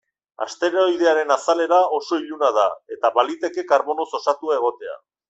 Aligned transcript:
Asteroidearen 0.43 1.33
azalera 1.35 1.81
oso 1.97 2.19
iluna 2.23 2.49
da, 2.55 2.63
eta 2.97 3.13
baliteke 3.19 3.67
karbonoz 3.73 4.09
osatua 4.23 4.57
egotea. 4.61 4.97